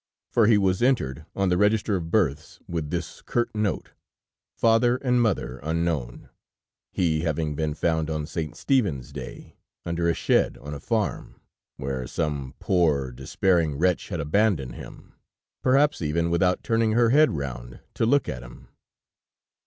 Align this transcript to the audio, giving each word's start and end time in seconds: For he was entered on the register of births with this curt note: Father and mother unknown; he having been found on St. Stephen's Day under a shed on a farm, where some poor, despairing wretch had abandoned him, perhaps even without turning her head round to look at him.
For 0.31 0.47
he 0.47 0.57
was 0.57 0.81
entered 0.81 1.27
on 1.35 1.49
the 1.49 1.59
register 1.59 1.95
of 1.95 2.09
births 2.09 2.59
with 2.67 2.89
this 2.89 3.21
curt 3.21 3.51
note: 3.53 3.91
Father 4.57 4.97
and 4.97 5.21
mother 5.21 5.59
unknown; 5.61 6.31
he 6.91 7.19
having 7.21 7.53
been 7.53 7.75
found 7.75 8.09
on 8.09 8.25
St. 8.25 8.55
Stephen's 8.55 9.13
Day 9.13 9.57
under 9.85 10.09
a 10.09 10.15
shed 10.15 10.57
on 10.57 10.73
a 10.73 10.79
farm, 10.79 11.39
where 11.77 12.07
some 12.07 12.55
poor, 12.57 13.11
despairing 13.11 13.77
wretch 13.77 14.09
had 14.09 14.19
abandoned 14.19 14.73
him, 14.73 15.13
perhaps 15.61 16.01
even 16.01 16.31
without 16.31 16.63
turning 16.63 16.93
her 16.93 17.11
head 17.11 17.29
round 17.33 17.79
to 17.93 18.07
look 18.07 18.27
at 18.27 18.41
him. 18.41 18.69